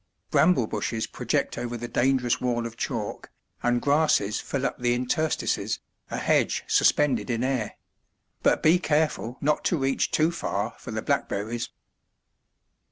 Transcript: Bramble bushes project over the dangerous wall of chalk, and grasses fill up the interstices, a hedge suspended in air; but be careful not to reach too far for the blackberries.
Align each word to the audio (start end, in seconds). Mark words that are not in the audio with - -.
Bramble 0.31 0.65
bushes 0.65 1.05
project 1.05 1.59
over 1.59 1.77
the 1.77 1.87
dangerous 1.87 2.41
wall 2.41 2.65
of 2.65 2.75
chalk, 2.75 3.29
and 3.61 3.79
grasses 3.79 4.39
fill 4.39 4.65
up 4.65 4.79
the 4.79 4.95
interstices, 4.95 5.77
a 6.09 6.17
hedge 6.17 6.63
suspended 6.65 7.29
in 7.29 7.43
air; 7.43 7.75
but 8.41 8.63
be 8.63 8.79
careful 8.79 9.37
not 9.41 9.63
to 9.65 9.77
reach 9.77 10.09
too 10.09 10.31
far 10.31 10.73
for 10.79 10.89
the 10.89 11.03
blackberries. 11.03 11.69